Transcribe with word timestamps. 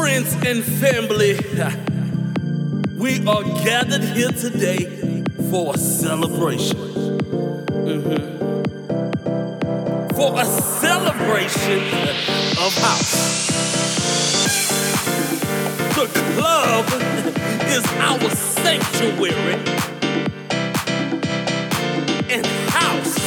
Friends 0.00 0.32
and 0.46 0.64
family, 0.64 1.36
we 2.96 3.20
are 3.26 3.44
gathered 3.62 4.02
here 4.02 4.30
today 4.30 5.24
for 5.50 5.74
a 5.74 5.78
celebration. 5.78 6.78
Mm-hmm. 7.84 8.38
For 10.16 10.40
a 10.40 10.44
celebration 10.46 11.82
of 12.64 12.74
house. 12.80 13.46
The 15.94 16.06
club 16.32 16.86
is 17.68 17.84
our 17.98 18.30
sanctuary, 18.30 19.58
and 22.30 22.46
house 22.72 23.18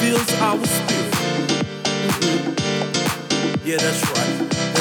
fills 0.00 0.32
our 0.40 0.66
spirit. 0.66 1.14
Mm-hmm. 2.10 3.68
Yeah, 3.68 3.76
that's 3.76 4.02
right 4.18 4.73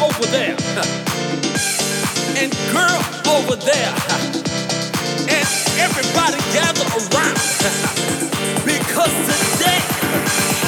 over 0.00 0.26
there, 0.26 0.56
and 2.36 2.52
girl 2.72 3.00
over 3.28 3.56
there, 3.56 3.94
and 5.28 5.46
everybody 5.78 6.38
gather 6.52 6.86
around. 6.98 7.38
Because 8.64 9.12
today 9.26 9.80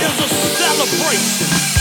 is 0.05 0.21
a 0.21 0.29
celebration. 0.29 1.76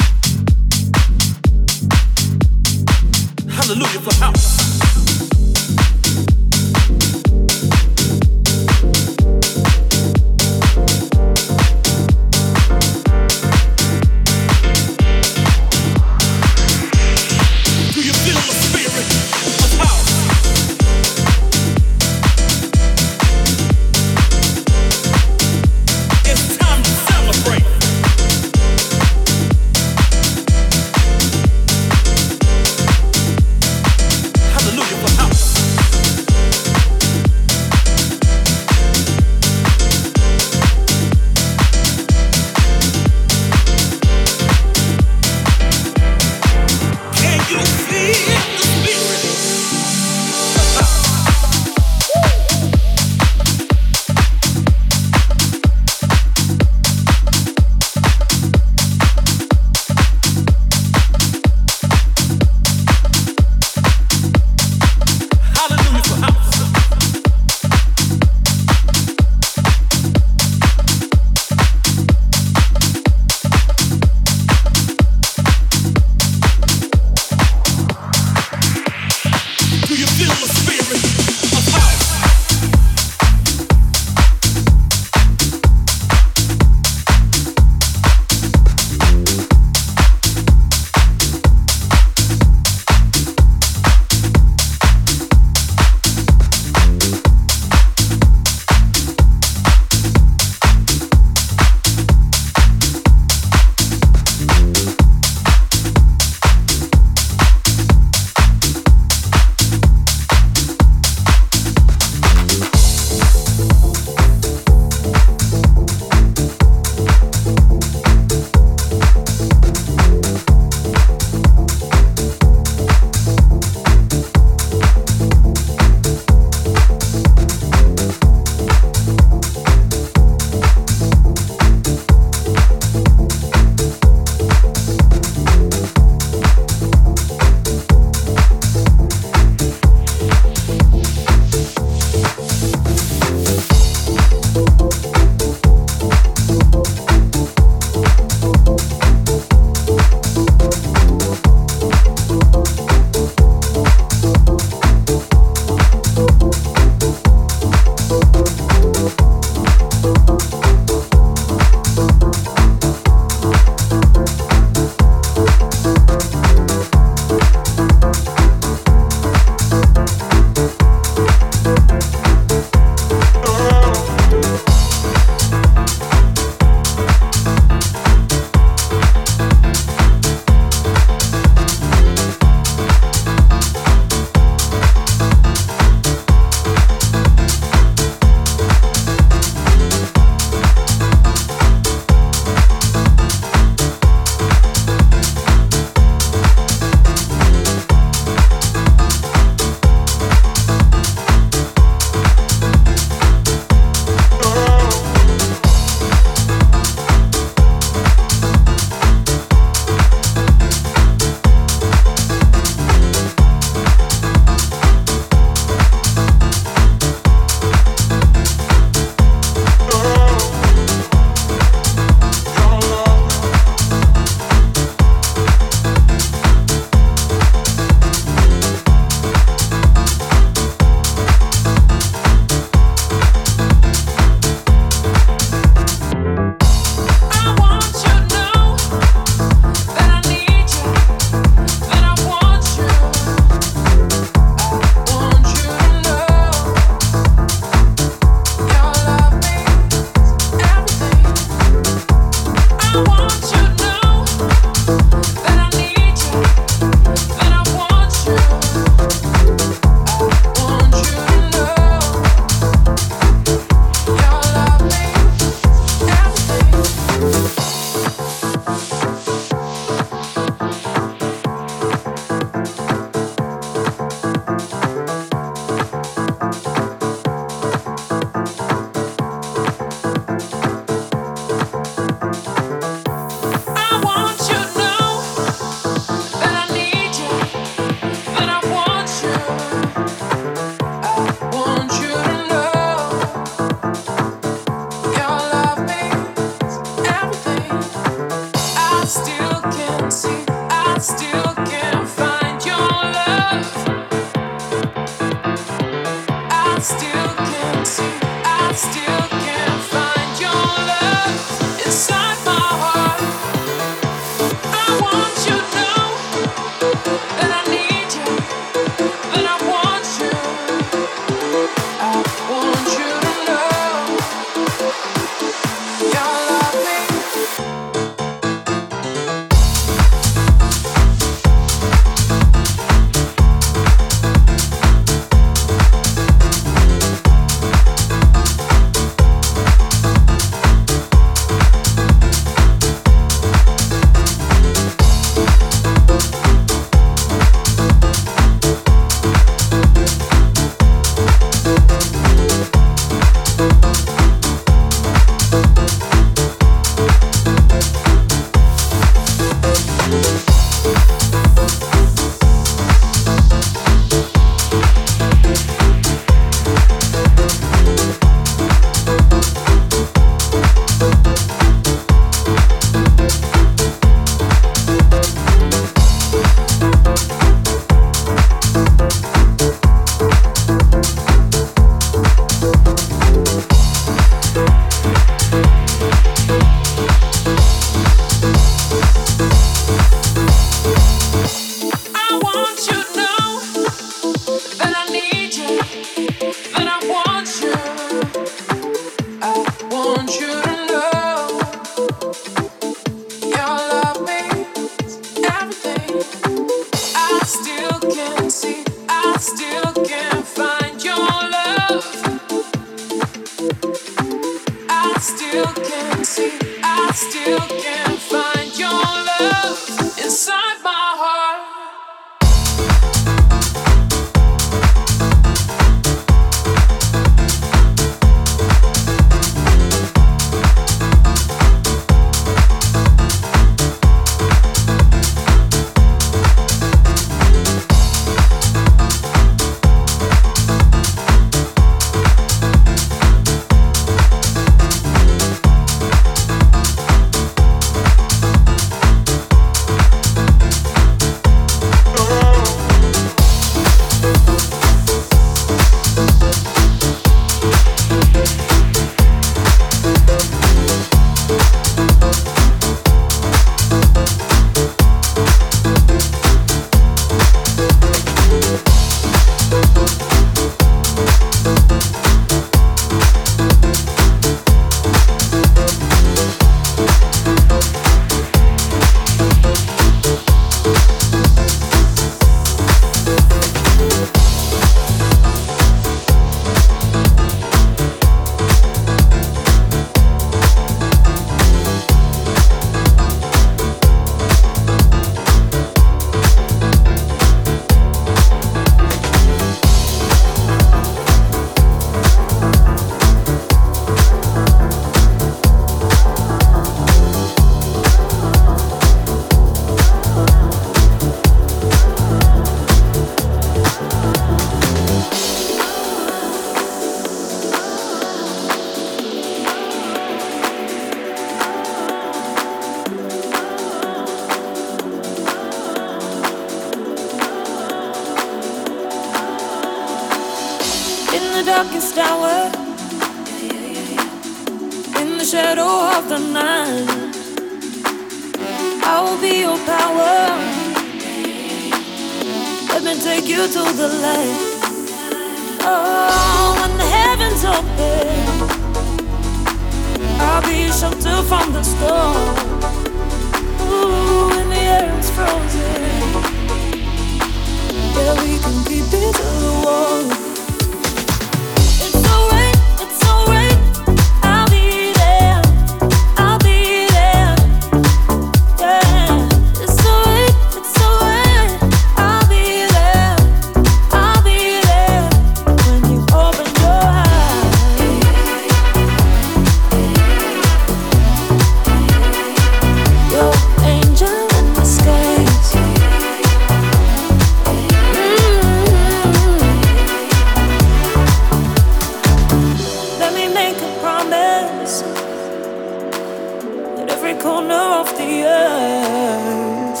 corner 597.44 597.84
of 598.00 598.08
the 598.16 598.32
earth. 598.42 600.00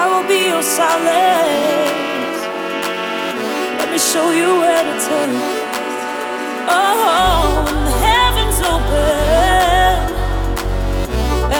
I 0.00 0.02
will 0.10 0.26
be 0.26 0.40
your 0.48 0.62
solace. 0.62 2.40
Let 3.78 3.88
me 3.92 3.98
show 3.98 4.30
you 4.30 4.48
where 4.60 4.82
to 4.88 4.94
turn. 5.06 5.30
Oh, 6.64 7.60
when 7.66 7.80
the 7.84 7.94
heaven's 8.08 8.58
open, 8.72 10.00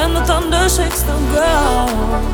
and 0.00 0.10
the 0.16 0.24
thunder 0.24 0.66
shakes 0.76 1.02
the 1.02 1.18
ground. 1.32 2.24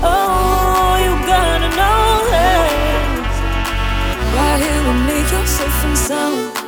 Oh, 0.00 0.94
you 1.04 1.12
gotta 1.26 1.70
know 1.80 2.06
this. 2.34 3.34
Right 4.36 4.60
here 4.62 4.82
with 4.86 5.00
me, 5.08 5.16
you're 5.28 5.48
safe 5.58 5.84
and 5.86 5.98
sound. 5.98 6.63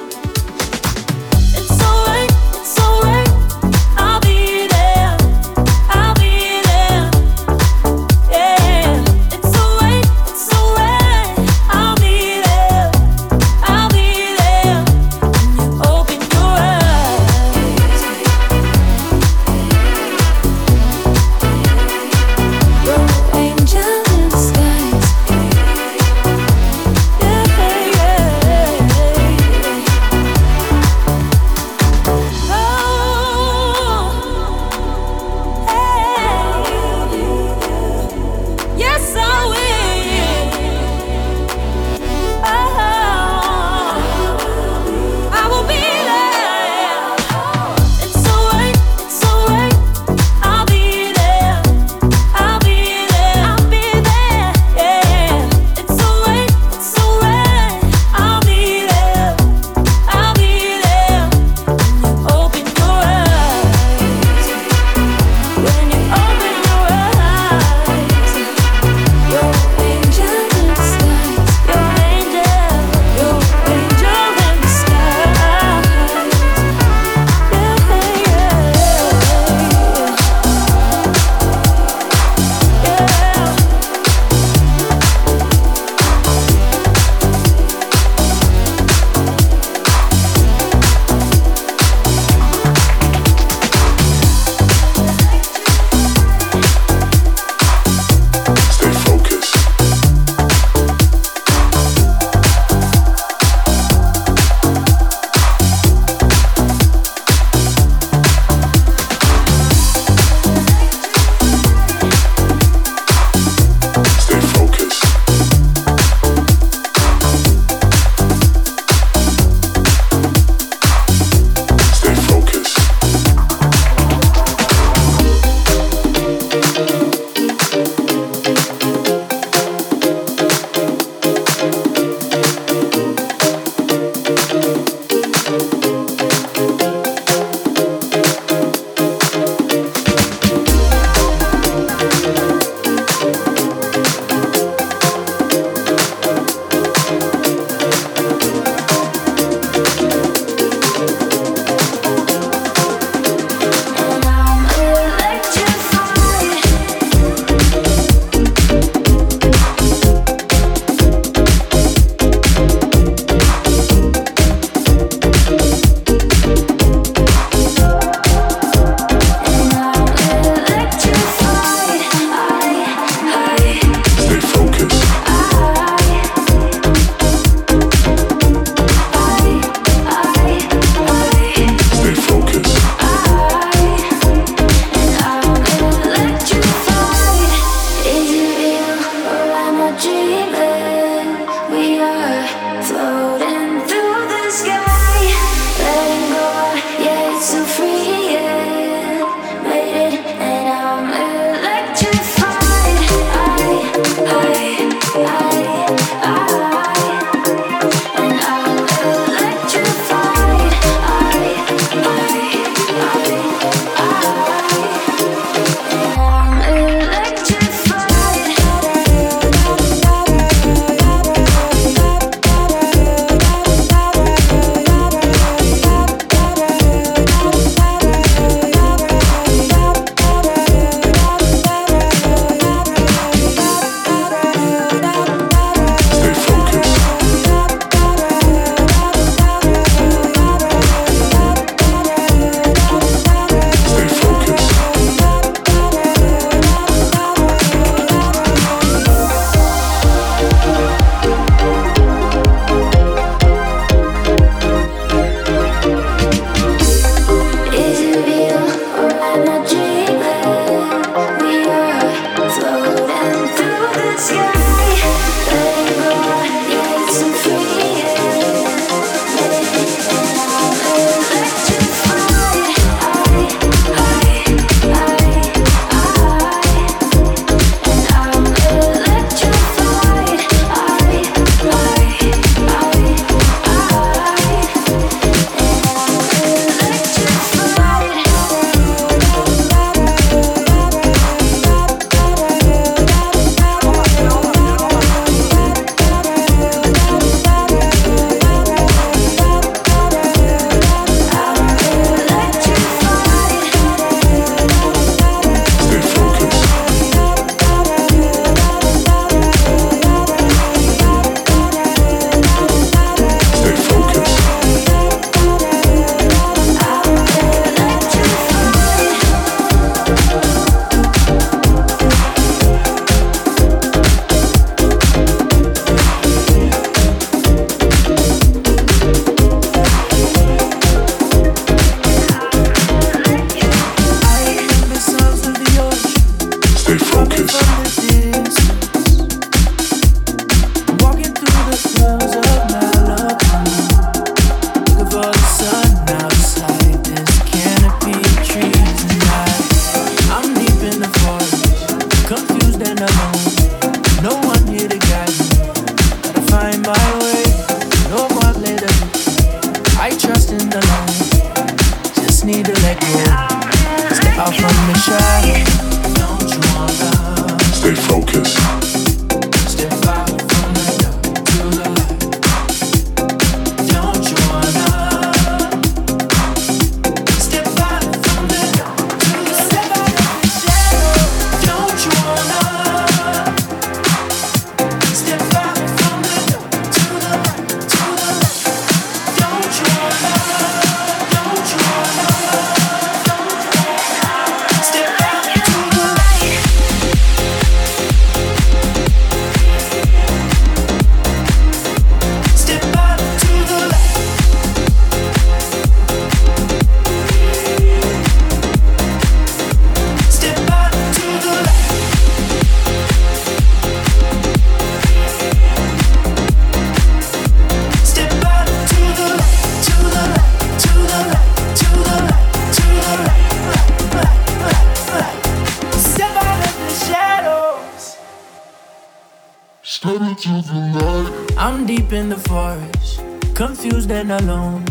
I'm 430.49 431.87
deep 431.87 432.13
in 432.13 432.29
the 432.29 432.37
forest, 432.37 433.21
confused 433.57 434.13
and 434.13 434.31
alone. 434.31 434.85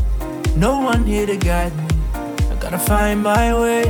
No 0.58 0.82
one 0.82 1.06
here 1.06 1.26
to 1.26 1.38
guide 1.38 1.74
me. 1.78 1.88
I 2.14 2.56
gotta 2.60 2.78
find 2.78 3.24
my 3.24 3.58
way. 3.58 3.86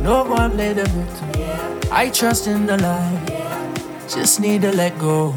No 0.00 0.24
one 0.24 0.52
play 0.52 0.72
the 0.72 0.84
victim. 0.88 1.88
I 1.92 2.08
trust 2.08 2.46
in 2.46 2.64
the 2.64 2.78
light. 2.78 3.28
Just 4.08 4.40
need 4.40 4.62
to 4.62 4.72
let 4.72 4.98
go. 4.98 5.34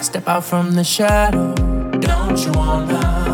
Step 0.00 0.26
out 0.26 0.42
from 0.42 0.74
the 0.74 0.82
shadow. 0.82 1.54
Don't 2.00 2.44
you 2.44 2.50
wanna? 2.52 3.25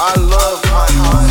I 0.00 0.14
love 0.14 0.64
my 0.66 0.86
heart. 0.90 1.27